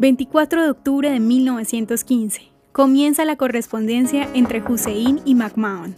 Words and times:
24 0.00 0.62
de 0.62 0.70
octubre 0.70 1.10
de 1.10 1.20
1915. 1.20 2.40
Comienza 2.72 3.26
la 3.26 3.36
correspondencia 3.36 4.30
entre 4.32 4.62
Hussein 4.62 5.20
y 5.26 5.34
McMahon. 5.34 5.94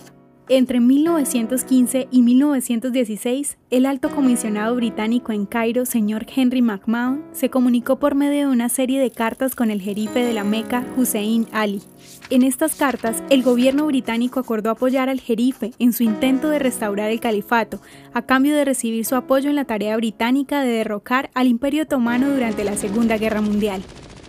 Entre 0.54 0.80
1915 0.80 2.08
y 2.10 2.20
1916, 2.20 3.56
el 3.70 3.86
alto 3.86 4.10
comisionado 4.10 4.74
británico 4.74 5.32
en 5.32 5.46
Cairo, 5.46 5.86
señor 5.86 6.26
Henry 6.28 6.60
McMahon, 6.60 7.24
se 7.32 7.48
comunicó 7.48 7.98
por 7.98 8.14
medio 8.14 8.40
de 8.40 8.52
una 8.52 8.68
serie 8.68 9.00
de 9.00 9.10
cartas 9.10 9.54
con 9.54 9.70
el 9.70 9.80
jerife 9.80 10.22
de 10.22 10.34
la 10.34 10.44
Meca, 10.44 10.84
Hussein 10.94 11.46
Ali. 11.52 11.80
En 12.28 12.42
estas 12.42 12.74
cartas, 12.74 13.22
el 13.30 13.42
gobierno 13.42 13.86
británico 13.86 14.40
acordó 14.40 14.68
apoyar 14.68 15.08
al 15.08 15.20
jerife 15.20 15.70
en 15.78 15.94
su 15.94 16.02
intento 16.02 16.50
de 16.50 16.58
restaurar 16.58 17.10
el 17.10 17.20
califato, 17.20 17.80
a 18.12 18.20
cambio 18.20 18.54
de 18.54 18.66
recibir 18.66 19.06
su 19.06 19.16
apoyo 19.16 19.48
en 19.48 19.56
la 19.56 19.64
tarea 19.64 19.96
británica 19.96 20.60
de 20.60 20.72
derrocar 20.72 21.30
al 21.32 21.46
Imperio 21.46 21.84
Otomano 21.84 22.28
durante 22.28 22.62
la 22.62 22.76
Segunda 22.76 23.16
Guerra 23.16 23.40
Mundial. 23.40 23.80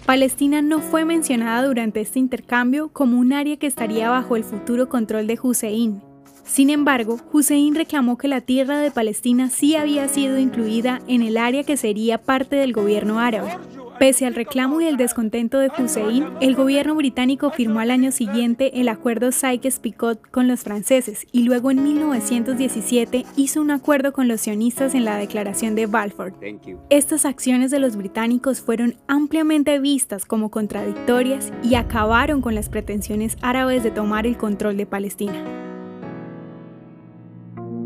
Palestina 0.05 0.61
no 0.61 0.79
fue 0.79 1.03
mencionada 1.03 1.67
durante 1.67 1.99
este 1.99 2.19
intercambio 2.19 2.87
como 2.93 3.19
un 3.19 3.33
área 3.33 3.57
que 3.57 3.67
estaría 3.67 4.09
bajo 4.09 4.37
el 4.37 4.45
futuro 4.45 4.87
control 4.87 5.27
de 5.27 5.37
Hussein. 5.43 6.12
Sin 6.43 6.69
embargo, 6.69 7.19
Hussein 7.31 7.75
reclamó 7.75 8.17
que 8.17 8.27
la 8.27 8.41
tierra 8.41 8.79
de 8.79 8.91
Palestina 8.91 9.49
sí 9.49 9.75
había 9.75 10.07
sido 10.07 10.37
incluida 10.37 11.01
en 11.07 11.21
el 11.21 11.37
área 11.37 11.63
que 11.63 11.77
sería 11.77 12.17
parte 12.17 12.55
del 12.55 12.73
gobierno 12.73 13.19
árabe. 13.19 13.51
Pese 13.99 14.25
al 14.25 14.35
reclamo 14.35 14.81
y 14.81 14.85
el 14.87 14.97
descontento 14.97 15.59
de 15.59 15.71
Hussein, 15.77 16.25
el 16.41 16.55
gobierno 16.55 16.95
británico 16.95 17.51
firmó 17.51 17.79
al 17.79 17.91
año 17.91 18.11
siguiente 18.11 18.81
el 18.81 18.89
acuerdo 18.89 19.31
Sykes-Picot 19.31 20.29
con 20.31 20.47
los 20.47 20.61
franceses 20.61 21.25
y 21.31 21.43
luego 21.43 21.71
en 21.71 21.83
1917 21.83 23.25
hizo 23.37 23.61
un 23.61 23.71
acuerdo 23.71 24.11
con 24.11 24.27
los 24.27 24.41
sionistas 24.41 24.95
en 24.95 25.05
la 25.05 25.17
Declaración 25.17 25.75
de 25.75 25.85
Balfour. 25.85 26.33
Estas 26.89 27.25
acciones 27.25 27.71
de 27.71 27.79
los 27.79 27.95
británicos 27.95 28.61
fueron 28.61 28.95
ampliamente 29.07 29.79
vistas 29.79 30.25
como 30.25 30.49
contradictorias 30.49 31.53
y 31.63 31.75
acabaron 31.75 32.41
con 32.41 32.55
las 32.55 32.69
pretensiones 32.69 33.37
árabes 33.41 33.83
de 33.83 33.91
tomar 33.91 34.27
el 34.27 34.37
control 34.37 34.75
de 34.75 34.85
Palestina. 34.85 35.52